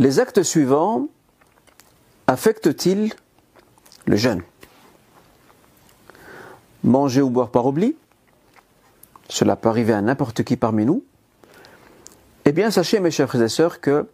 [0.00, 1.08] Les actes suivants
[2.26, 3.12] affectent-ils
[4.06, 4.40] le jeûne?
[6.82, 7.94] Manger ou boire par oubli?
[9.28, 11.04] Cela peut arriver à n'importe qui parmi nous.
[12.46, 14.06] Eh bien, sachez, mes chers frères et sœurs, que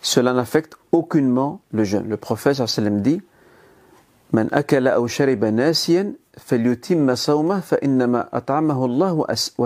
[0.00, 2.08] cela n'affecte aucunement le jeûne.
[2.08, 3.20] Le prophète sallam dit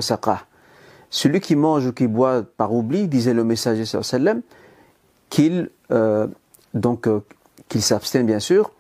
[0.01, 0.41] saqah.
[1.09, 3.85] Celui qui mange ou qui boit par oubli, disait le messager
[5.37, 6.27] qu'il euh,
[6.73, 7.21] donc euh,
[7.69, 8.71] qu'il s'abstienne bien sûr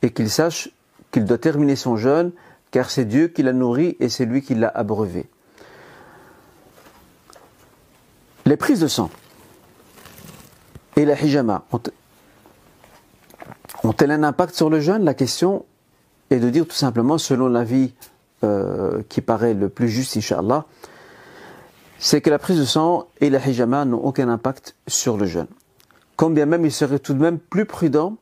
[0.00, 0.70] et qu'il sache
[1.10, 2.32] qu'il doit terminer son jeûne
[2.70, 5.26] car c'est Dieu qui l'a nourri et c'est lui qui l'a abreuvé.
[8.46, 9.10] Les prises de sang
[10.96, 11.66] et la hijama
[13.84, 15.04] ont-elles un impact sur le jeûne?
[15.04, 15.66] La question
[16.30, 17.92] est de dire tout simplement, selon l'avis
[18.42, 20.64] euh, qui paraît le plus juste, Inch'Allah,
[21.98, 25.48] c'est que la prise de sang et la hijama n'ont aucun impact sur le jeûne.
[26.20, 28.18] Comme bien même il serait tout de même plus prudent,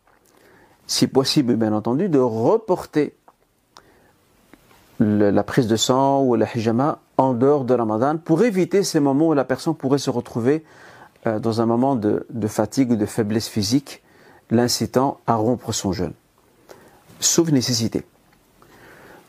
[0.86, 3.16] si possible bien entendu, de reporter
[5.00, 9.26] la prise de sang ou la hijama en dehors de Ramadan pour éviter ces moments
[9.26, 10.64] où la personne pourrait se retrouver
[11.26, 14.04] euh, dans un moment de, fatigue ou de faiblesse physique,
[14.52, 16.12] l'incitant à rompre son jeûne,
[17.18, 18.04] sauf nécessité.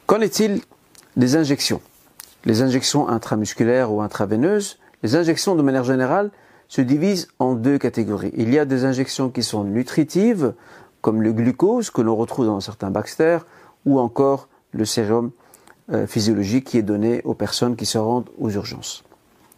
[0.06, 0.62] Qu'en est-il
[1.18, 1.82] des injections?
[2.46, 6.30] Les injections intramusculaires ou intraveineuses, les injections de manière générale
[6.70, 8.32] se divisent en deux catégories.
[8.38, 10.54] Il y a des injections qui sont nutritives,
[11.02, 13.40] comme le glucose que l'on retrouve dans certains Baxter,
[13.86, 15.32] ou encore le sérum
[15.92, 19.04] euh, physiologique qui est donné aux personnes qui se rendent aux urgences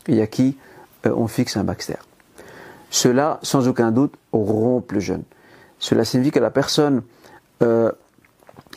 [0.08, 0.58] et à qui
[1.06, 1.98] euh, on fixe un Baxter.
[2.90, 5.24] Cela, sans aucun doute, rompt le jeûne.
[5.80, 7.02] Cela signifie que la personne
[7.62, 7.92] euh,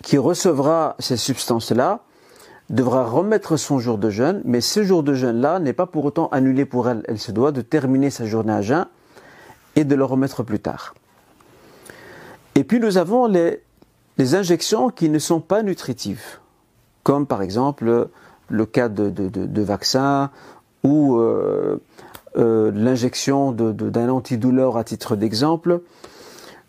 [0.03, 2.01] qui recevra ces substances-là
[2.71, 6.29] devra remettre son jour de jeûne, mais ce jour de jeûne-là n'est pas pour autant
[6.29, 7.03] annulé pour elle.
[7.09, 8.87] Elle se doit de terminer sa journée à jeûne
[9.77, 10.95] et de le remettre plus tard.
[12.55, 13.61] Et puis nous avons les,
[14.35, 16.39] injections qui ne sont pas nutritives,
[17.03, 18.09] comme par exemple
[18.49, 20.31] le cas de, de, vaccins
[20.85, 21.81] ou euh,
[22.37, 25.81] euh, l'injection d'un antidouleur à titre d'exemple,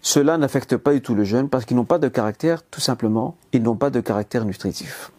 [0.02, 3.36] cela n'affecte pas du tout le jeûne parce qu'ils n'ont pas de caractère, tout simplement,
[3.54, 5.12] ils n'ont pas de caractère nutritif.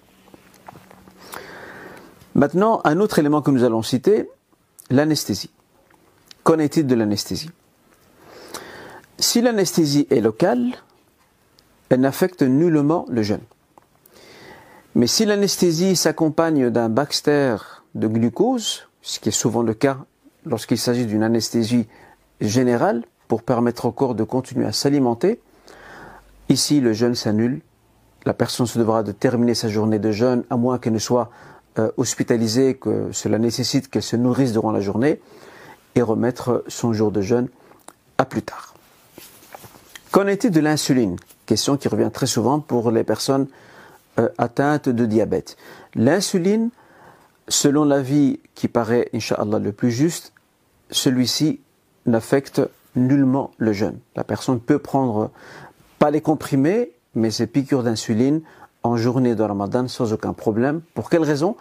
[2.37, 4.29] Maintenant, un autre élément que nous allons citer,
[4.91, 5.49] l'anesthésie.
[6.45, 7.51] Qu'en est-il de l'anesthésie?
[9.19, 10.75] Si l'anesthésie est locale,
[11.89, 13.41] elle n'affecte nullement le jeûne.
[14.95, 17.57] Mais si l'anesthésie s'accompagne d'un Baxter
[17.95, 19.97] de glucose, ce qui est souvent le cas
[20.45, 21.89] lorsqu'il s'agit d'une anesthésie
[22.43, 25.41] générale pour permettre au corps de continuer à s'alimenter,
[26.51, 27.63] ici le jeûne s'annule.
[28.27, 31.31] La personne se devra de terminer sa journée de jeûne à moins qu'elle ne soit
[31.79, 35.21] euh, hospitalisée, que cela nécessite qu'elle se nourrisse durant la journée
[35.95, 37.49] et remettre son jour de jeûne
[38.19, 38.75] à plus tard.
[40.11, 41.17] Qu'en est-il de l'insuline?
[41.45, 43.47] Question qui revient très souvent pour les personnes
[44.19, 45.57] euh, atteintes de diabète.
[45.95, 46.71] L'insuline,
[47.49, 50.33] selon l'avis qui paraît, Inch'Allah, le plus juste,
[50.91, 51.61] celui-ci
[52.07, 52.63] n'affecte
[52.95, 53.99] nullement le jeûne.
[54.17, 55.31] La personne peut prendre,
[55.99, 58.41] pas les comprimés, mais ses piqûres d'insuline
[58.87, 60.81] en journée de Ramadan sans aucun problème.
[60.95, 61.57] Pour quelle raison?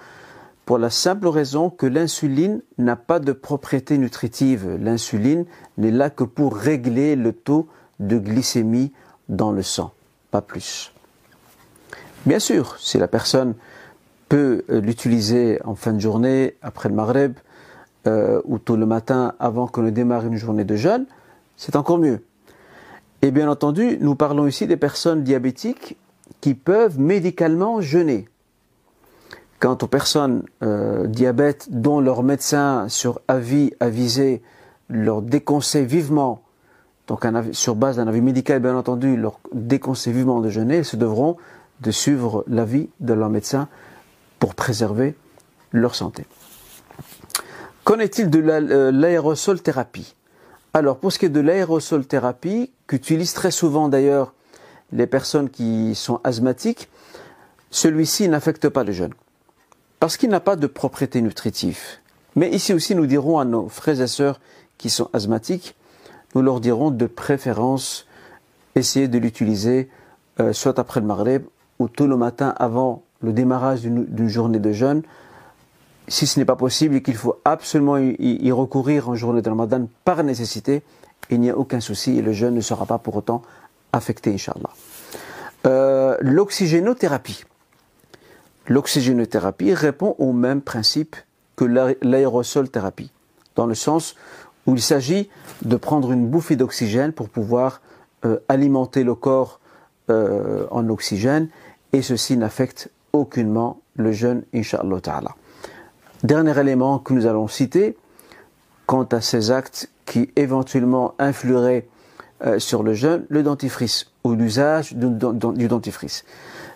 [0.66, 4.78] Pour la simple raison que l'insuline n'a pas de propriété nutritive.
[4.80, 5.46] L'insuline
[5.78, 7.68] n'est là que pour régler le taux
[8.00, 8.92] de glycémie
[9.30, 9.92] dans le sang,
[10.32, 10.92] pas plus.
[12.26, 13.54] Bien sûr, si la personne
[14.30, 17.34] peut l'utiliser en fin de journée, après le Maghreb,
[18.08, 21.06] euh, ou tôt le matin avant qu'on ne démarre une journée de jeûne,
[21.58, 22.24] c'est encore mieux.
[23.22, 25.98] Et bien entendu, nous parlons ici des personnes diabétiques
[26.42, 28.28] qui peuvent médicalement jeûner.
[29.60, 34.42] Quant aux personnes euh, diabètes dont leur médecin sur avis avisé
[34.90, 36.42] leur déconseille vivement,
[37.08, 41.38] donc sur base d'un avis médical bien entendu, leur déconseille vivement de jeûner, se devront
[41.82, 43.68] de suivre l'avis de leur médecin
[44.40, 45.16] pour préserver
[45.72, 46.26] leur santé.
[47.84, 50.16] Qu'en est-il de euh, l'aérosol thérapie
[50.74, 54.34] Alors, pour ce qui est de l'aérosol thérapie, qu'utilisent très souvent d'ailleurs
[54.92, 56.90] les personnes qui sont asthmatiques,
[57.72, 59.14] celui-ci n'affecte pas le jeûne.
[60.00, 61.80] Parce qu'il n'a pas de propriété nutritive.
[62.36, 64.40] Mais ici aussi, nous dirons à nos frères et sœurs
[64.78, 65.76] qui sont asthmatiques,
[66.36, 68.08] nous leur dirons de préférence
[68.76, 69.90] essayer de l'utiliser
[70.42, 71.46] euh, soit après le maghreb
[71.80, 75.02] ou tôt le matin avant le démarrage d'une journée de jeûne
[76.08, 79.88] si ce n'est pas possible et qu'il faut absolument y, recourir en journée de Ramadan
[80.04, 80.84] par nécessité,
[81.30, 83.42] il n'y a aucun souci et le jeûne ne sera pas pour autant
[83.96, 84.70] affecté, Inch'Allah.
[85.66, 87.46] Euh, l'oxygénothérapie.
[88.68, 91.16] L'oxygénothérapie répond au même principe
[91.56, 91.66] que
[92.02, 93.12] l'aérosol thérapie,
[93.56, 94.16] dans le sens
[94.66, 95.30] où il s'agit
[95.64, 97.82] de prendre une bouffée d'oxygène pour pouvoir
[98.26, 99.60] euh, alimenter le corps
[100.10, 101.50] euh, en oxygène
[101.94, 105.36] et ceci n'affecte aucunement le jeûne, inshallah ta'ala.
[106.24, 107.98] Dernier élément que nous allons citer,
[108.86, 111.88] quant à ces actes qui éventuellement influeraient
[112.44, 116.26] euh, sur le jeûne, le dentifrice ou l'usage du, dentifrice.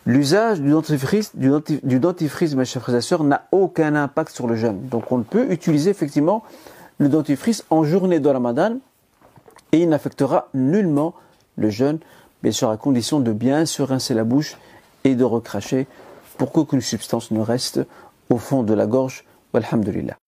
[0.05, 1.51] L'usage du dentifrice, du,
[2.55, 4.87] mes chers et n'a aucun impact sur le jeûne.
[4.87, 6.43] Donc on peut utiliser effectivement
[6.97, 8.77] le dentifrice en journée de Ramadan
[9.71, 11.13] et il n'affectera nullement
[11.57, 11.99] le jeûne,
[12.41, 14.57] bien sûr à condition de bien se rincer la bouche
[15.03, 15.87] et de recracher
[16.37, 17.81] pour qu'aucune substance ne reste
[18.29, 19.25] au fond de la gorge.
[19.53, 20.19] Walhamdulillah.